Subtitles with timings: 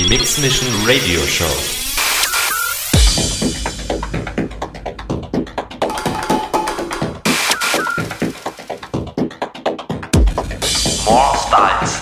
[0.00, 1.44] Die Mix Mission Radio Show.
[11.04, 12.00] More styles.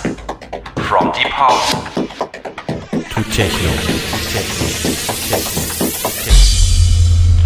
[0.87, 1.73] From deep house
[2.91, 3.69] To Techno.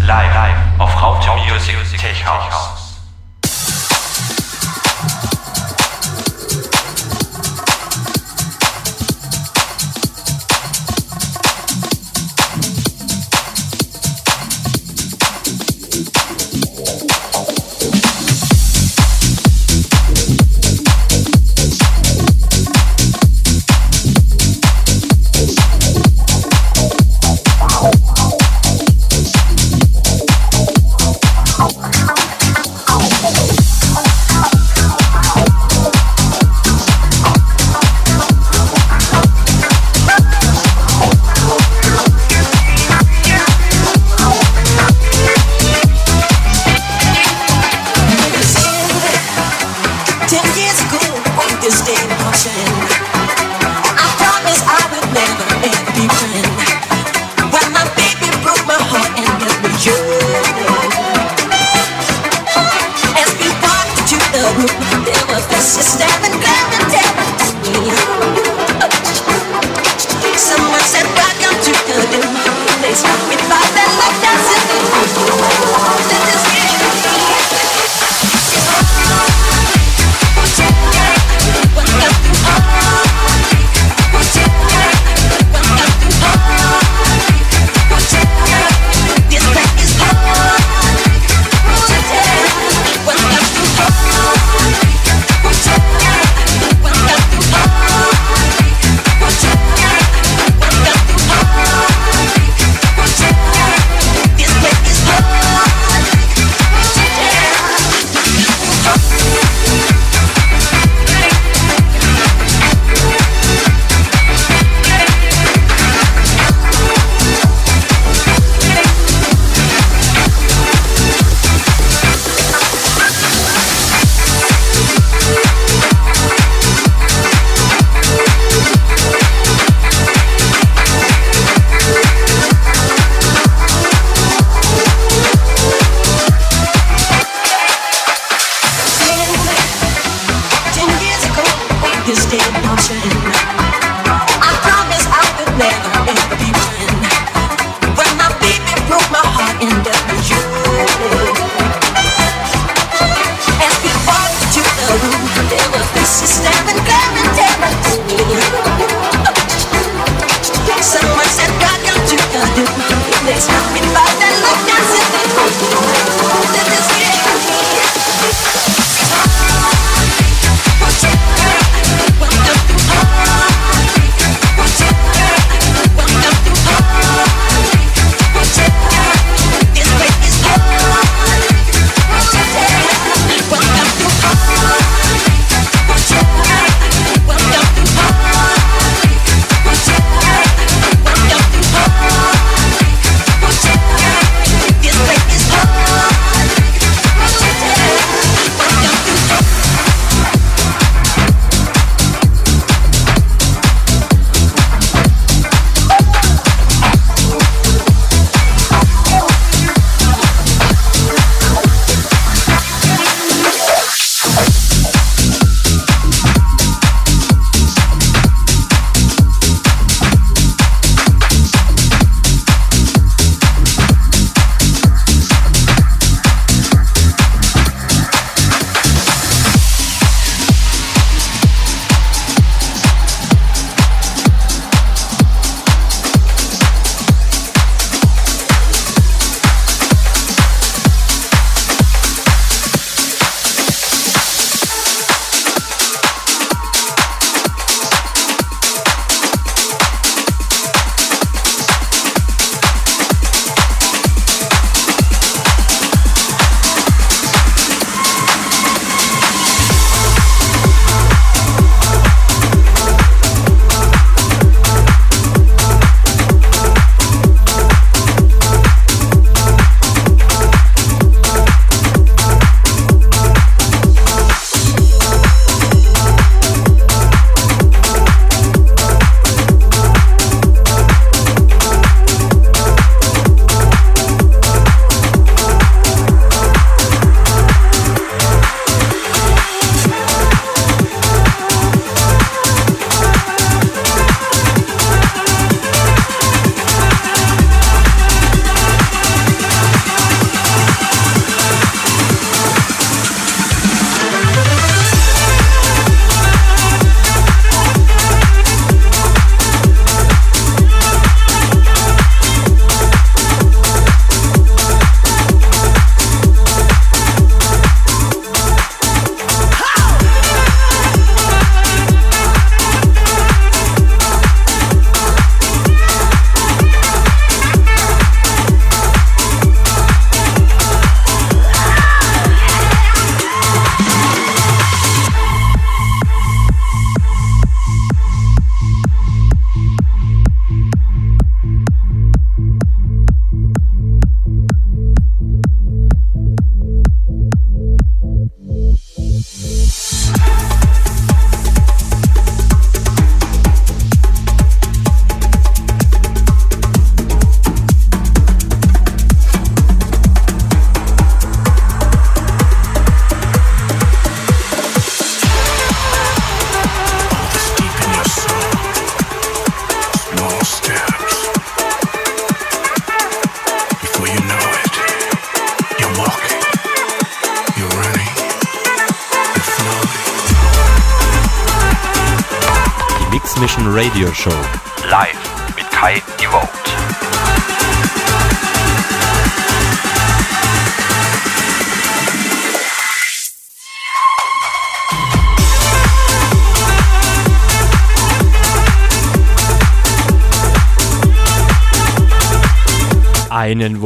[0.06, 2.83] live, live auf Raute Music Tech House.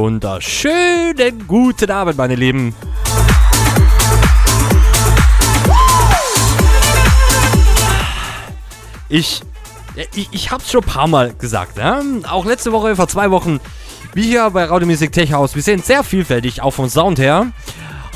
[0.08, 2.74] Wunderschönen guten Abend, meine Lieben.
[9.10, 9.42] Ich,
[10.14, 12.00] ich, ich hab's schon ein paar Mal gesagt, ja?
[12.26, 13.60] Auch letzte Woche, vor zwei Wochen,
[14.14, 15.54] wie hier bei Radio Music Tech House.
[15.54, 17.52] Wir sind sehr vielfältig, auch vom Sound her.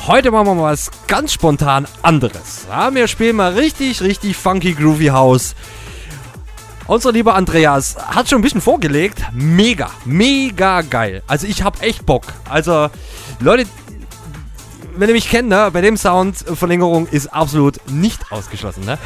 [0.07, 2.65] Heute machen wir mal was ganz spontan anderes.
[2.71, 2.91] Ja?
[2.95, 5.53] Wir spielen mal richtig, richtig funky groovy House.
[6.85, 9.23] Unser lieber Andreas hat schon ein bisschen vorgelegt.
[9.33, 11.23] Mega, mega geil.
[11.27, 12.23] Also ich hab echt Bock.
[12.49, 12.89] Also,
[13.39, 13.65] Leute,
[14.95, 18.85] wenn ihr mich kennt, ne, bei dem Sound, Verlängerung ist absolut nicht ausgeschlossen.
[18.85, 18.97] Ne?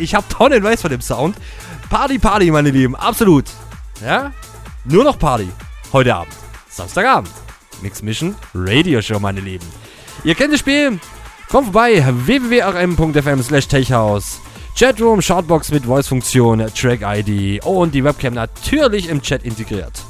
[0.00, 1.36] ich hab tonnenweise von dem Sound.
[1.90, 3.46] Party, Party, meine Lieben, absolut.
[4.02, 4.32] Ja?
[4.84, 5.48] Nur noch Party.
[5.92, 6.32] Heute Abend.
[6.68, 7.30] Samstagabend.
[7.82, 9.66] Mix Mission Radio Show, meine Lieben.
[10.24, 10.98] Ihr kennt das Spiel.
[11.48, 12.04] Kommt vorbei.
[12.06, 13.68] www.rm.fm slash.
[14.78, 20.04] Chatroom, Shoutbox mit Voice-Funktion, Track-ID und die Webcam natürlich im Chat integriert.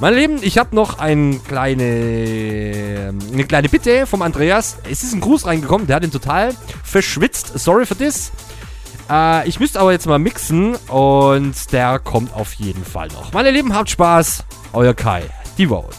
[0.00, 4.78] Meine Lieben, ich habe noch ein kleine, eine kleine Bitte vom Andreas.
[4.90, 7.58] Es ist ein Gruß reingekommen, der hat ihn total verschwitzt.
[7.58, 8.32] Sorry für das.
[9.10, 13.34] Äh, ich müsste aber jetzt mal mixen und der kommt auf jeden Fall noch.
[13.34, 14.44] Meine Lieben, habt Spaß.
[14.72, 15.24] Euer Kai,
[15.58, 15.94] die Vote.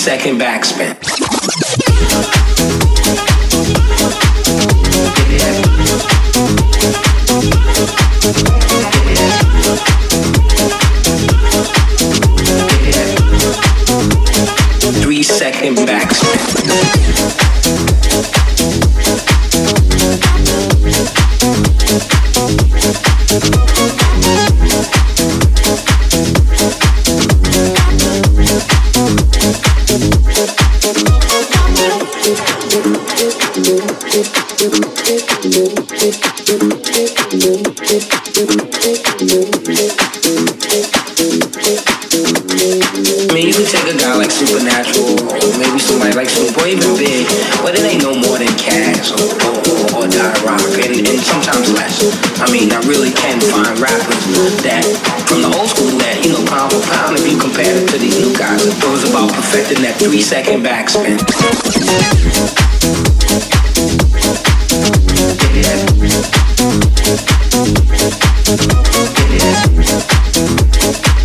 [0.00, 0.49] second back.
[36.38, 40.19] little pick, little pick, little pick, little pick.
[43.40, 46.92] Mean, you can take a guy like Supernatural, or maybe somebody like Snoop, or even
[47.00, 47.24] Big,
[47.64, 51.72] but it ain't no more than Cass or, or, or, Die Rock, and, and sometimes
[51.72, 52.04] less.
[52.36, 54.20] I mean, I really can find rappers
[54.60, 54.84] that,
[55.24, 58.60] from the old school, that, you know, can be compared to these new guys.
[58.60, 61.16] It was about perfecting that three second backspin.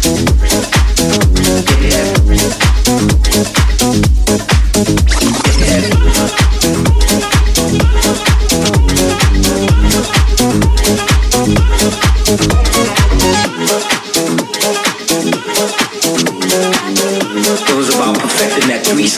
[0.07, 0.44] It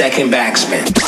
[0.10, 1.07] second backspin.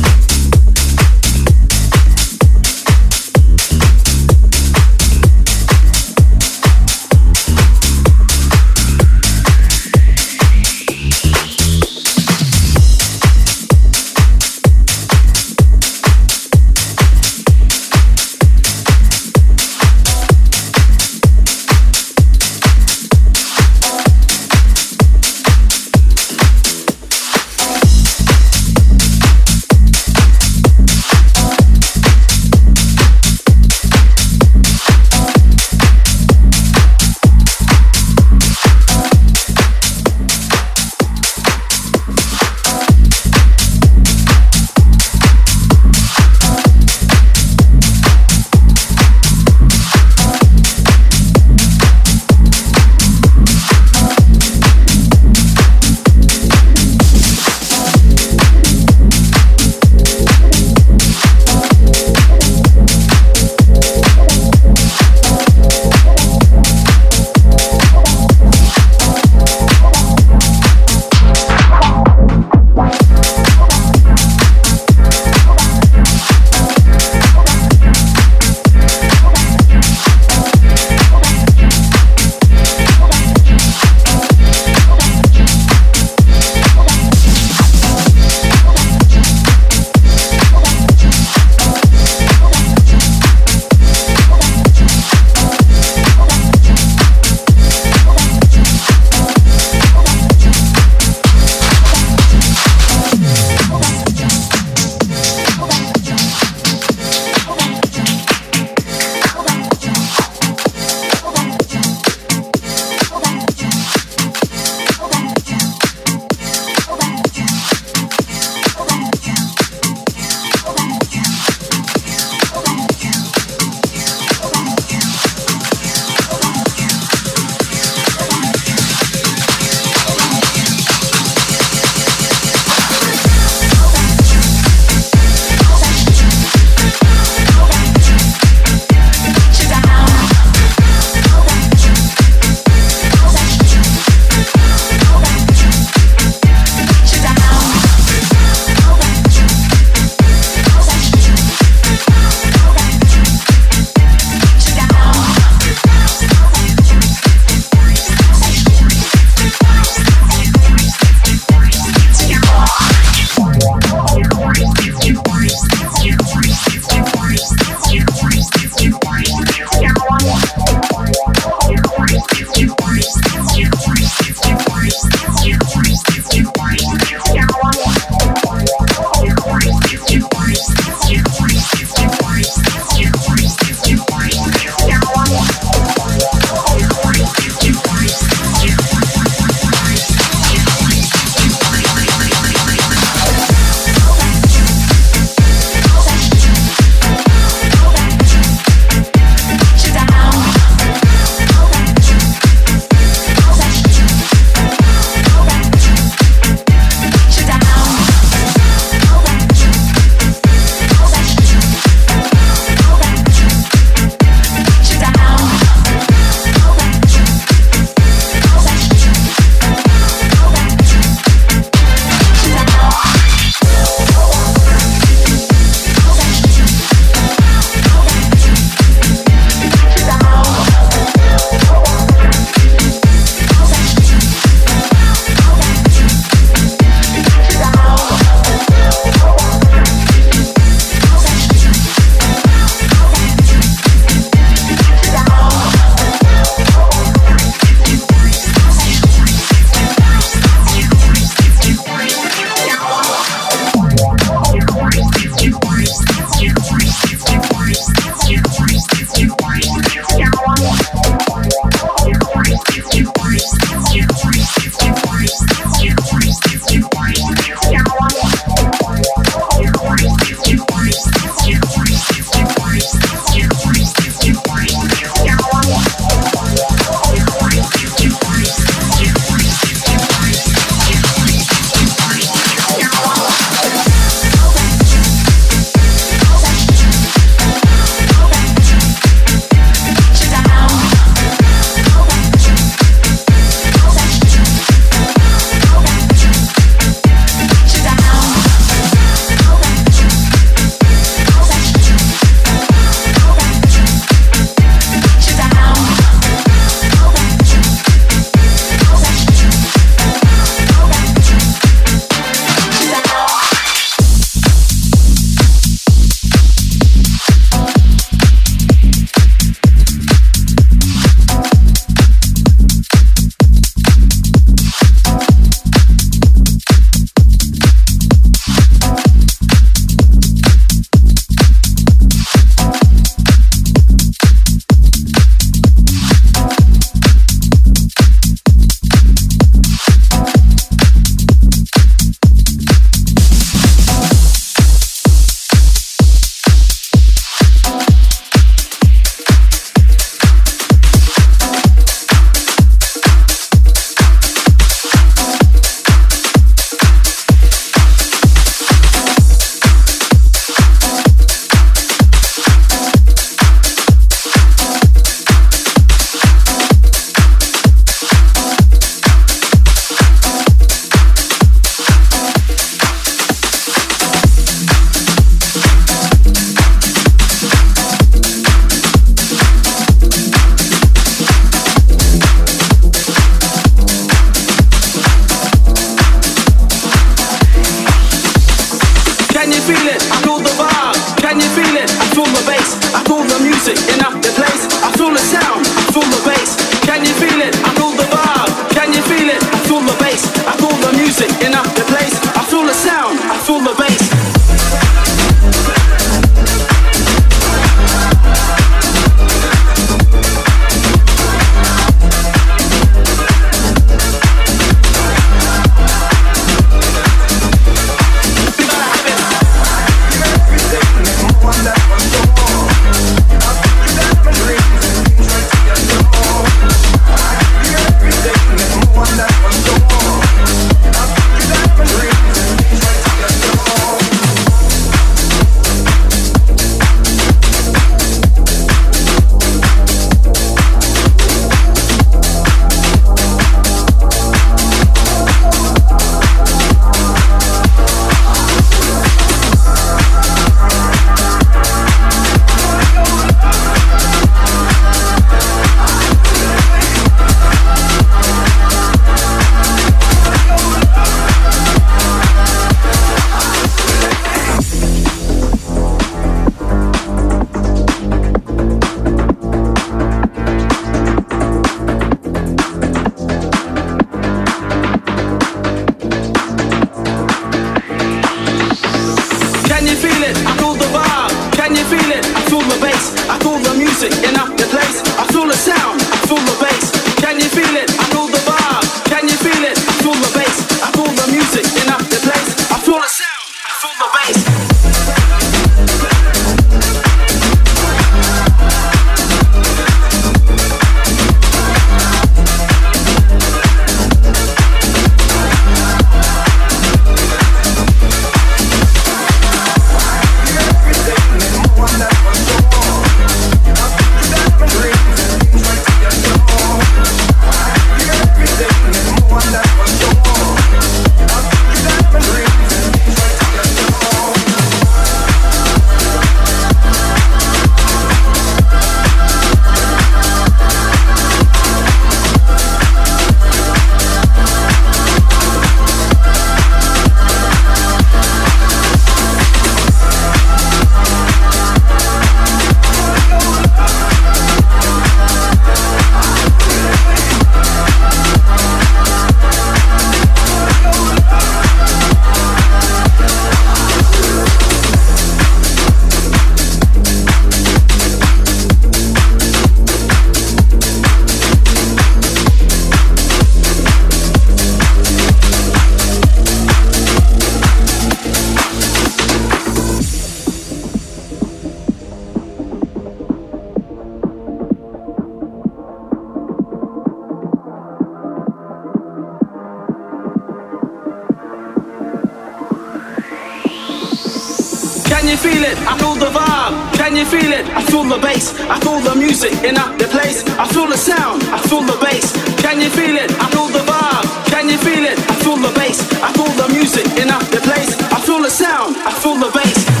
[585.31, 585.77] You feel it?
[585.87, 586.75] I feel the vibe.
[586.99, 587.65] Can you feel it?
[587.71, 588.53] I feel the bass.
[588.67, 590.43] I feel the music in the place.
[590.59, 591.43] I feel the sound.
[591.55, 592.35] I feel the bass.
[592.59, 593.31] Can you feel it?
[593.39, 594.27] I feel the vibe.
[594.51, 595.17] Can you feel it?
[595.17, 596.03] I feel the bass.
[596.21, 597.95] I feel the music in the place.
[598.11, 598.97] I feel the sound.
[598.97, 600.00] I feel the bass.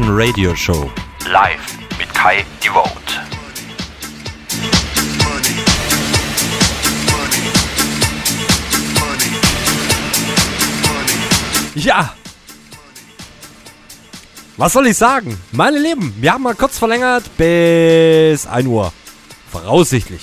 [0.00, 0.90] Transmission Radio Show.
[1.30, 2.90] Live mit Kai Devote.
[11.74, 12.14] Ja.
[14.56, 15.38] Was soll ich sagen?
[15.52, 18.92] Meine Lieben, wir haben mal kurz verlängert bis 1 Uhr.
[19.52, 20.22] Voraussichtlich.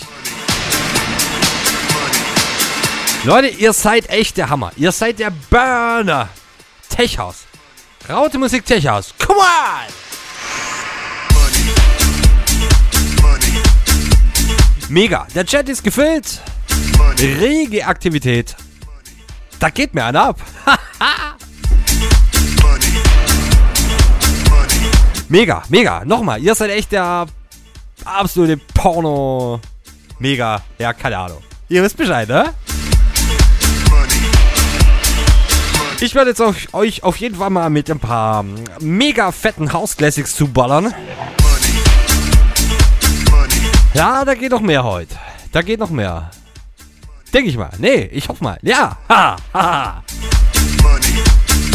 [3.24, 4.72] Leute, ihr seid echt der Hammer.
[4.76, 6.30] Ihr seid der Burner.
[6.90, 7.47] Tech House.
[8.10, 9.14] Raute Musik Tech House.
[9.20, 9.94] Come on!
[14.88, 15.28] Mega.
[15.36, 16.42] Der Chat ist gefüllt.
[17.20, 18.56] Rege Aktivität.
[19.60, 20.40] Da geht mir einer ab.
[25.30, 26.06] Mega, mega.
[26.06, 27.26] Nochmal, ihr seid echt der
[28.06, 29.60] absolute Porno.
[30.20, 30.62] Mega.
[30.80, 31.44] Ja, keine Ahnung.
[31.68, 32.54] Ihr wisst Bescheid, ne?
[36.00, 36.42] Ich werde jetzt
[36.74, 38.46] euch auf jeden Fall mal mit ein paar
[38.80, 40.94] mega fetten House Classics zuballern.
[43.94, 45.16] Ja, da geht noch mehr heute.
[45.52, 46.30] Da geht noch mehr.
[47.34, 47.72] Denke ich mal.
[47.80, 48.60] Nee, ich hoffe mal.
[48.62, 48.98] Ja.
[49.10, 50.04] Ha, ha.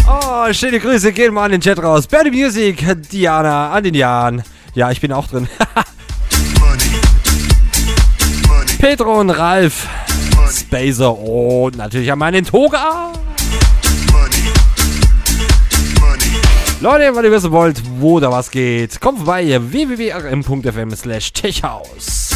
[0.06, 2.06] Oh, schöne Grüße gehen mal an den Chat raus.
[2.06, 4.44] Bernie Music, Diana, an den Jan.
[4.74, 5.48] Ja, ich bin auch drin.
[8.78, 9.88] Petro und Ralf.
[10.48, 13.12] Spacer und natürlich an meinen Toga.
[16.82, 22.30] Leute, wenn ihr wissen wollt, wo da was geht, kommt vorbei www.rm.fm slash techhaus.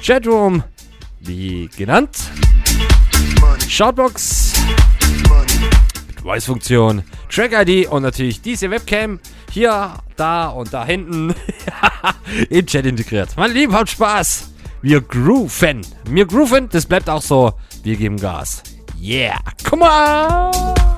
[0.00, 0.62] Chatroom,
[1.18, 2.16] wie genannt.
[3.68, 4.52] Shoutbox,
[6.22, 9.18] Voice-Funktion, Track-ID und natürlich diese Webcam
[9.50, 11.34] hier, da und da hinten
[12.48, 13.30] im Chat integriert.
[13.36, 14.52] Meine Lieben, habt Spaß.
[14.82, 15.84] Wir grooven.
[16.08, 17.54] Wir grooven, das bleibt auch so.
[17.82, 18.62] Wir geben Gas.
[19.02, 20.93] Yeah, come on!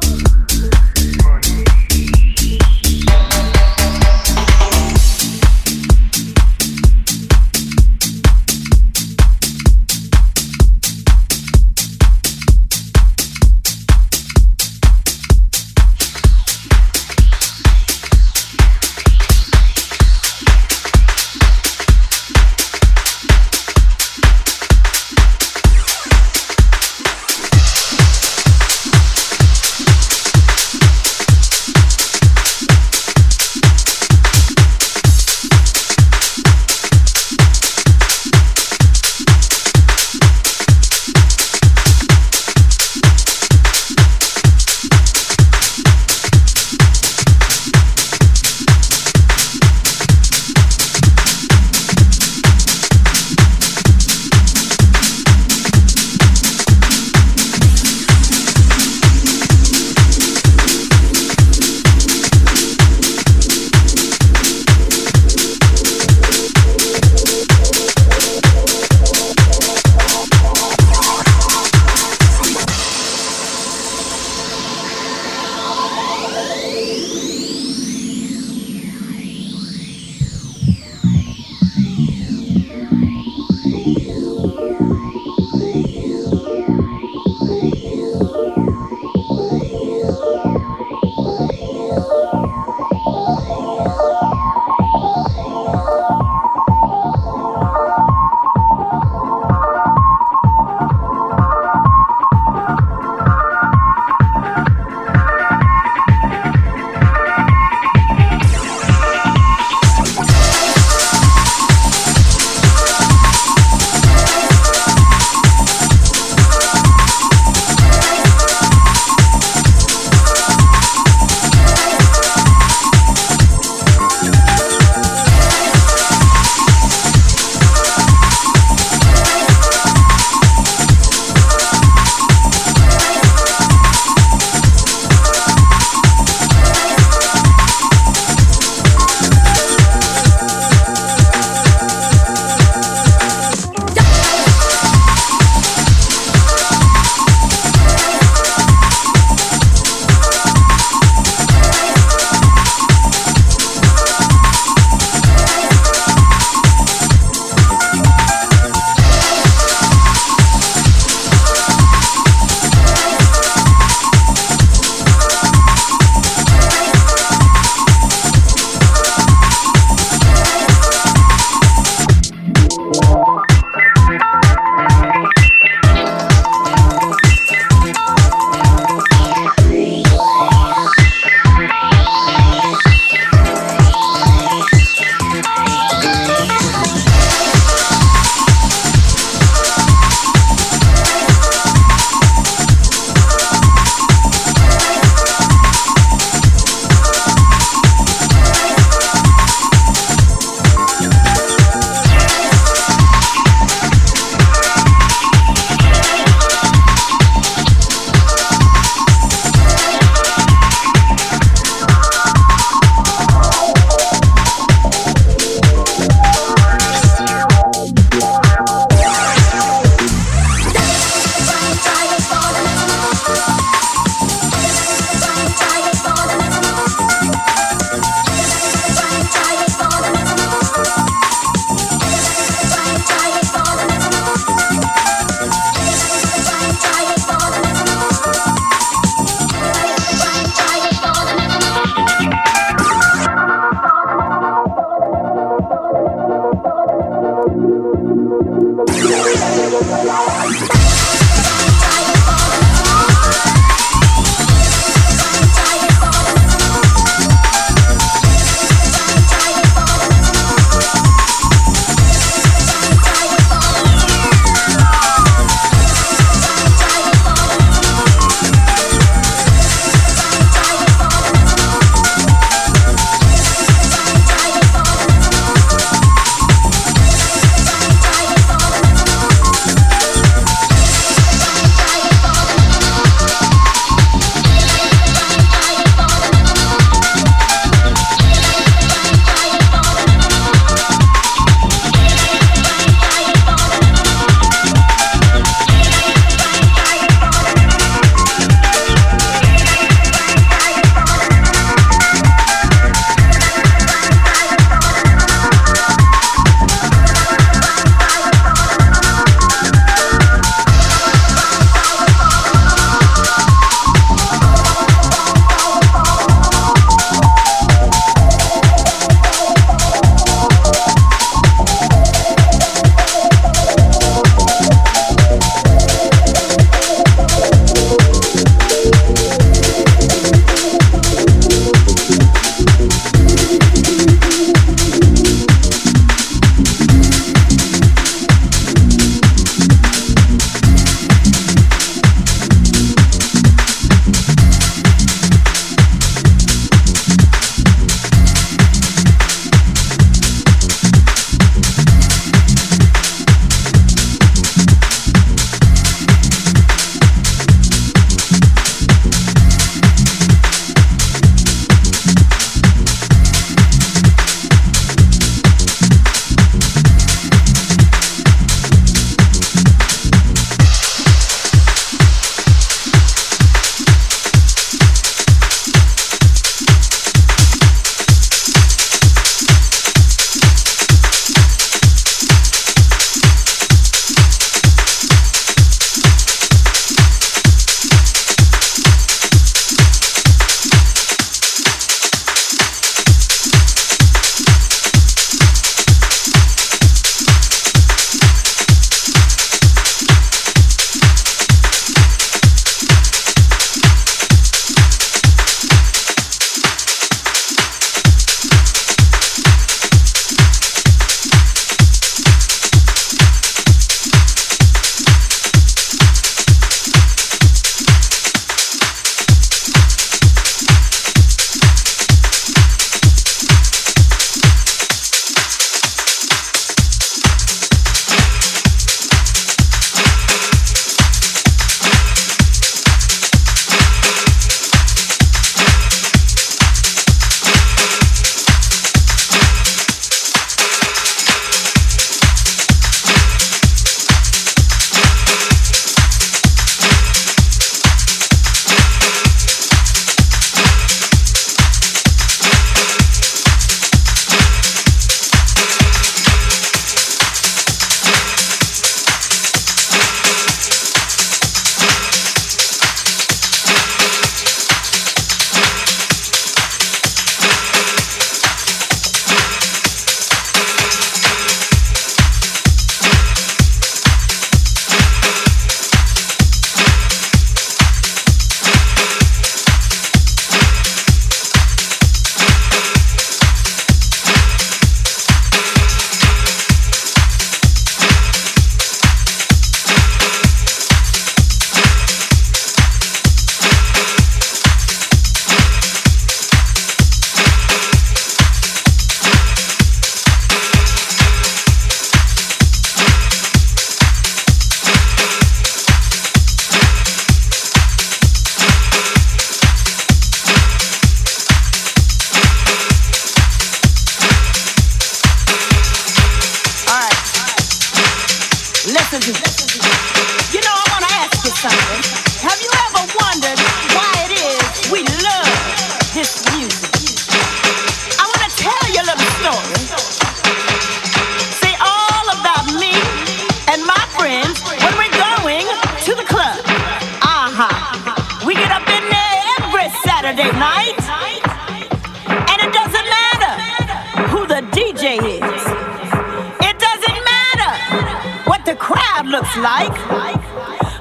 [549.59, 549.97] Like.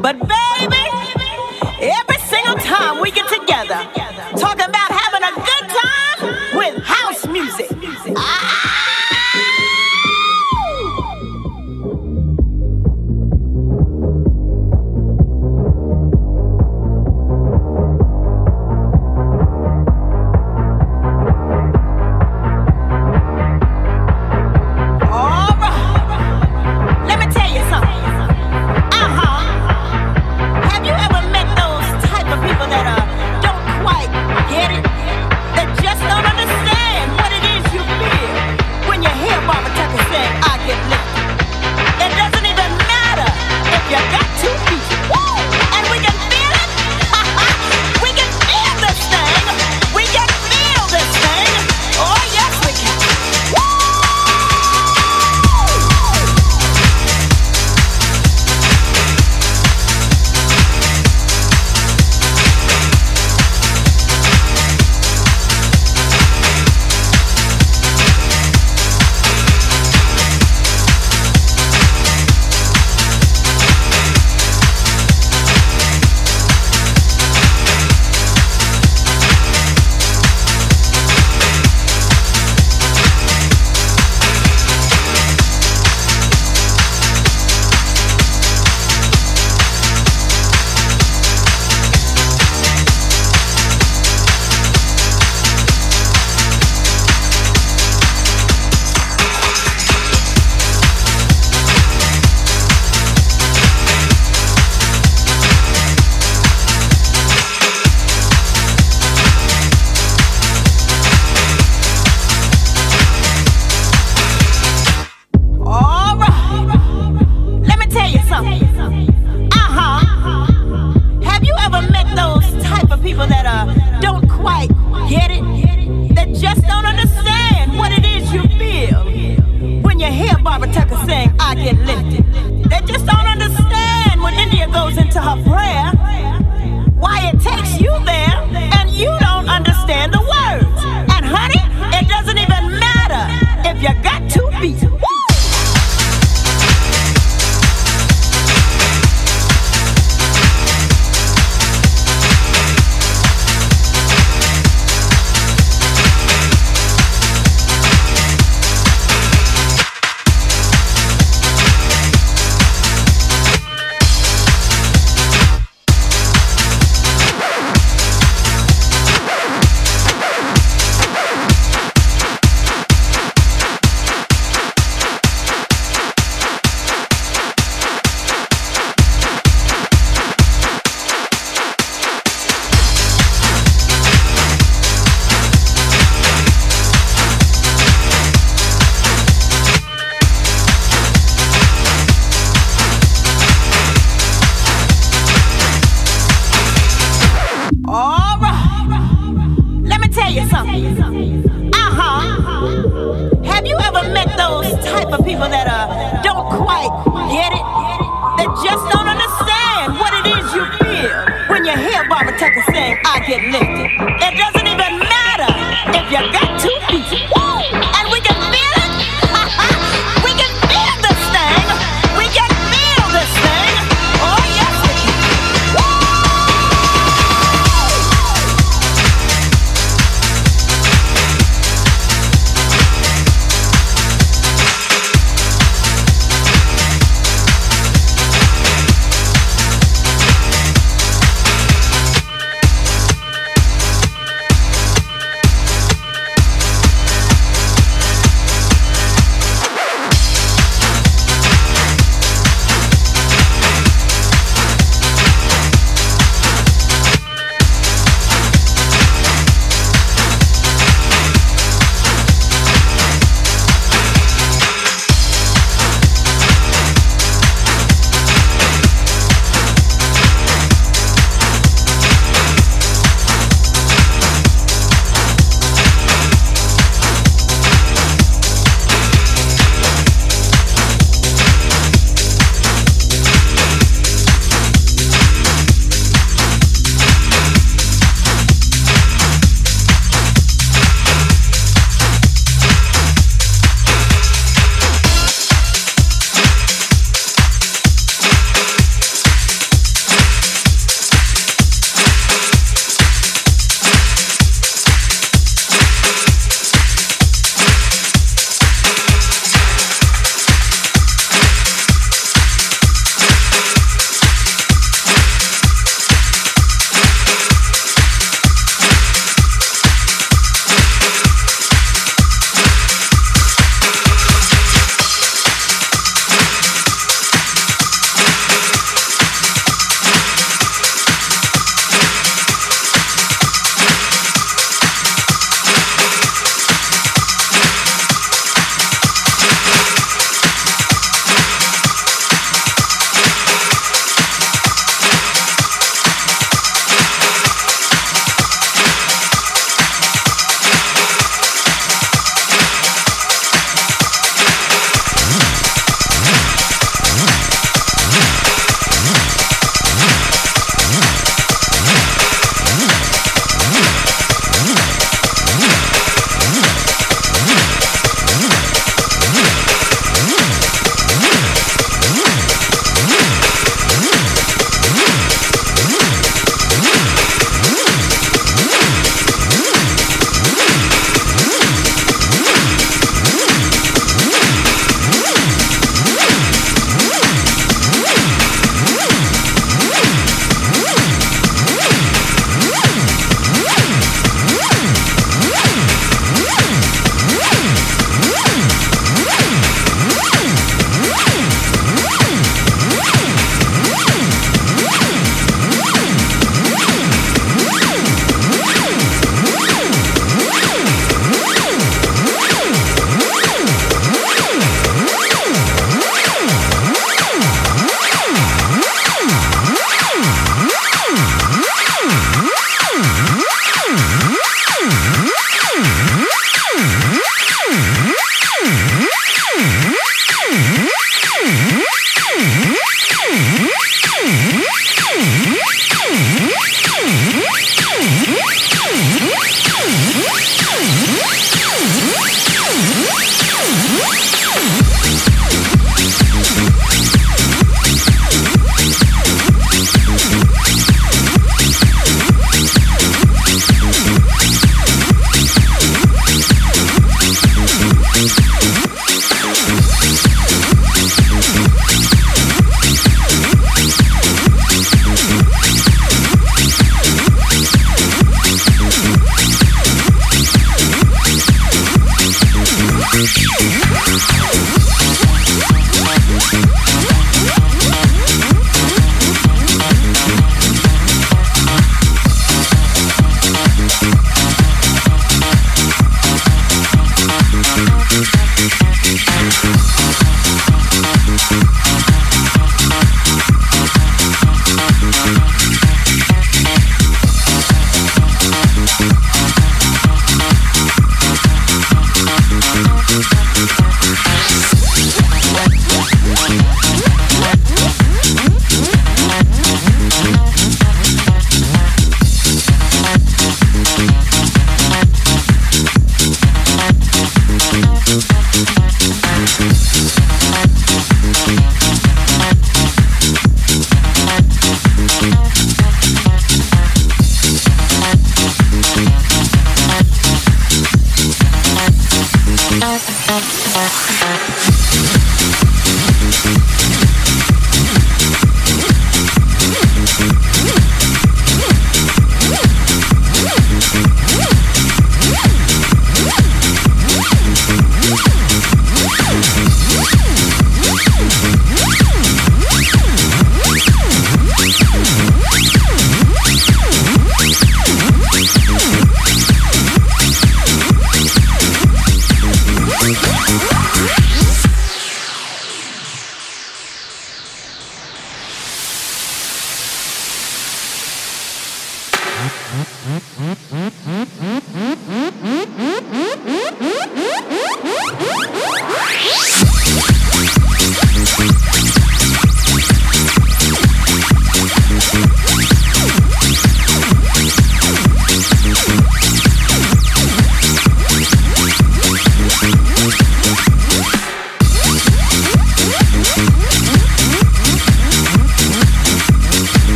[0.00, 0.79] But baby,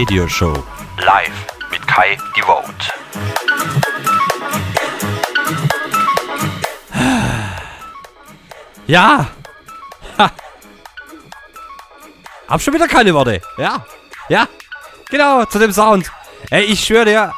[0.00, 0.54] Radio Show.
[0.96, 2.90] Live mit Kai Devote.
[8.86, 9.28] Ja.
[10.16, 10.30] Ha.
[12.48, 13.42] Hab schon wieder keine Worte.
[13.58, 13.84] Ja.
[14.30, 14.48] Ja.
[15.10, 16.10] Genau, zu dem Sound.
[16.48, 17.34] Ey, ich schwöre dir,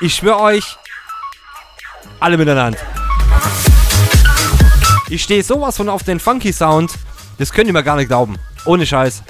[0.00, 0.76] ich schwöre euch,
[2.20, 2.80] alle miteinander.
[5.08, 6.92] Ich stehe sowas von auf den Funky Sound.
[7.38, 8.38] Das könnt ihr mir gar nicht glauben.
[8.66, 9.22] Ohne Scheiß.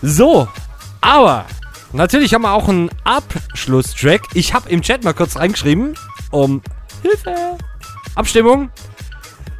[0.00, 0.48] So,
[1.02, 1.44] aber
[1.92, 4.22] natürlich haben wir auch einen Abschlusstrack.
[4.34, 5.94] Ich habe im Chat mal kurz reingeschrieben,
[6.30, 6.62] um
[7.02, 7.58] Hilfe,
[8.14, 8.70] Abstimmung.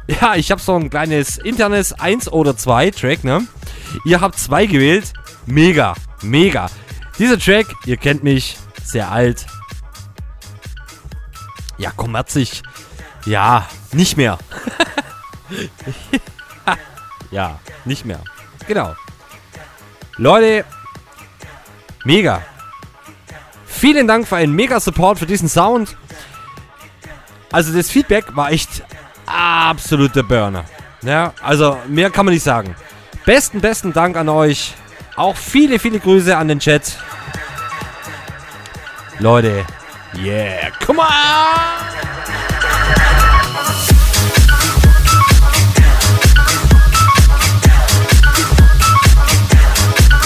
[0.07, 3.47] Ja, ich habe so ein kleines internes 1 oder 2 Track, ne?
[4.05, 5.13] Ihr habt zwei gewählt.
[5.45, 6.69] Mega, mega.
[7.19, 9.45] Dieser Track, ihr kennt mich, sehr alt.
[11.77, 12.63] Ja, kommerzig.
[13.25, 14.37] Ja, nicht mehr.
[17.31, 18.19] ja, nicht mehr.
[18.67, 18.95] Genau.
[20.17, 20.65] Leute,
[22.03, 22.41] mega.
[23.65, 25.95] Vielen Dank für einen mega Support für diesen Sound.
[27.51, 28.83] Also das Feedback war echt
[29.25, 30.65] absolute Burner.
[31.01, 32.75] Ja, also mehr kann man nicht sagen.
[33.25, 34.73] Besten, besten Dank an euch.
[35.15, 36.97] Auch viele, viele Grüße an den Chat.
[39.19, 39.65] Leute,
[40.15, 41.07] yeah, come on!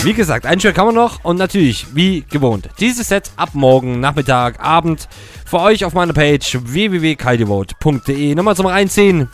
[0.08, 4.00] Wie gesagt, ein Track haben wir noch und natürlich, wie gewohnt, dieses Set ab morgen,
[4.00, 5.10] Nachmittag, Abend
[5.45, 8.34] für euch auf meiner Page www.kaidevote.de.
[8.34, 9.27] Nochmal zum Reinziehen.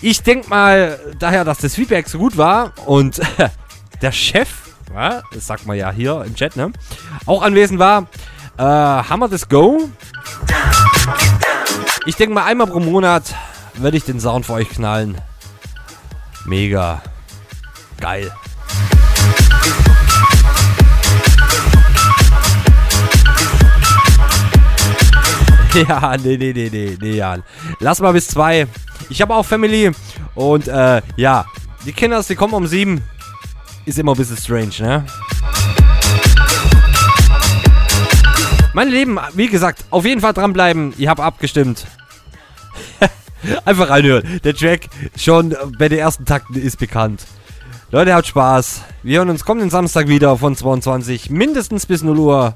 [0.00, 3.20] Ich denke mal daher, dass das Feedback so gut war und
[4.00, 4.48] der Chef,
[5.34, 6.72] das sagt man ja hier im Chat, ne,
[7.26, 8.06] auch anwesend war,
[8.56, 9.90] äh, haben wir das Go.
[12.06, 13.34] Ich denke mal einmal pro Monat
[13.74, 15.20] werde ich den Sound für euch knallen.
[16.46, 17.02] Mega.
[18.00, 18.32] Geil.
[25.88, 27.42] Ja, nee, nee, nee, nee, nee, Jan.
[27.80, 28.66] Lass mal bis zwei.
[29.10, 29.90] Ich habe auch Family
[30.34, 31.44] und äh, ja,
[31.84, 33.02] die Kinder, die kommen um sieben.
[33.84, 35.06] Ist immer ein bisschen strange, ne?
[38.72, 40.94] Meine Lieben, wie gesagt, auf jeden Fall dranbleiben.
[40.96, 41.86] Ihr habt abgestimmt.
[43.64, 44.40] Einfach reinhören.
[44.44, 47.26] Der Track schon bei den ersten Takten ist bekannt.
[47.90, 48.82] Leute, habt Spaß.
[49.02, 52.54] Wir hören uns kommenden Samstag wieder von 22 mindestens bis 0 Uhr.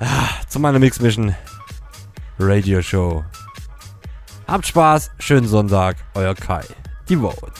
[0.00, 1.34] Ah, zu meiner Mix Mission
[2.38, 3.24] Radio Show.
[4.46, 6.64] Habt Spaß, schönen Sonntag, euer Kai.
[7.08, 7.52] Die Vote.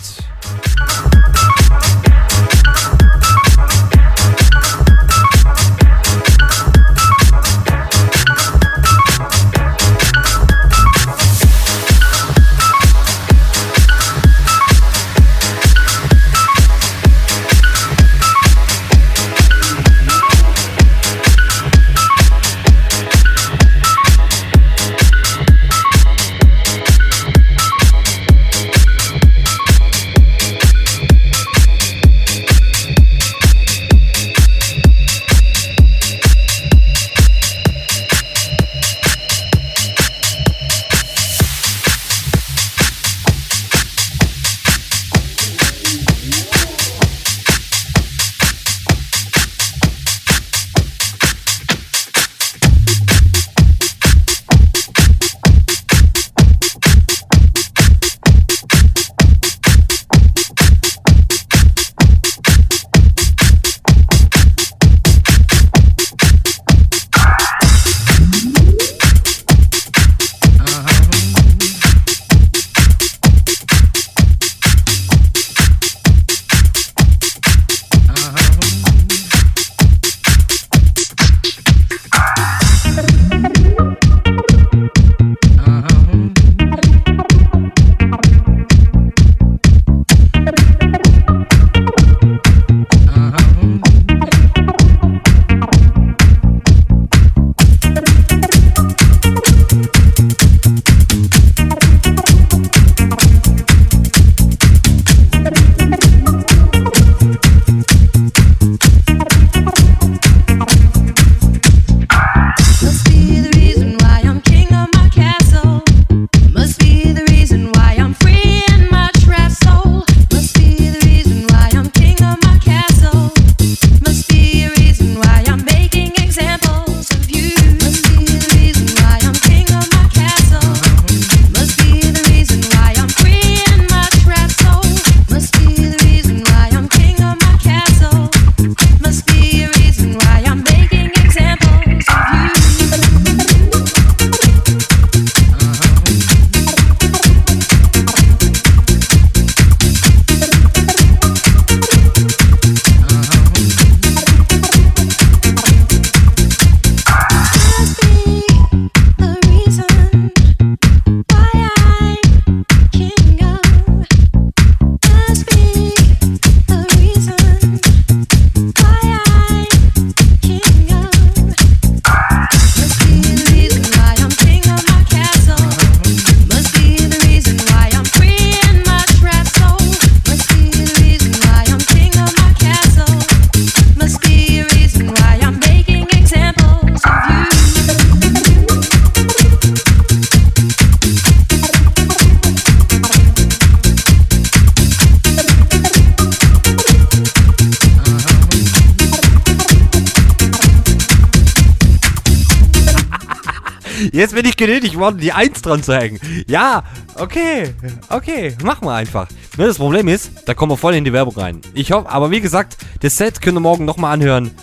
[204.54, 206.20] Ich genötigt worden, die Eins dran zu hängen.
[206.46, 206.84] Ja,
[207.16, 207.74] okay,
[208.08, 209.26] okay, machen wir einfach.
[209.56, 211.60] Nur das Problem ist, da kommen wir voll in die Werbung rein.
[211.74, 214.56] Ich hoffe, aber wie gesagt, das Set könnt ihr morgen nochmal anhören.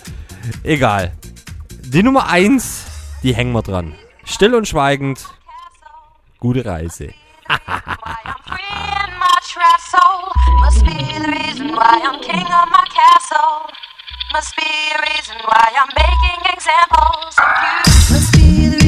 [0.62, 1.12] Egal.
[1.82, 2.86] Die Nummer 1,
[3.22, 3.94] die hängen wir dran.
[4.24, 5.26] Still und schweigend.
[6.38, 7.10] Gute Reise.
[14.32, 18.14] Must be a reason why I'm making examples of you.
[18.14, 18.81] Must be the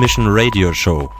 [0.00, 1.19] Mix Mission Radio Show.